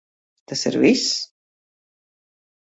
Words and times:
Tas 0.47 0.63
ir 0.71 0.77
viss? 0.85 1.05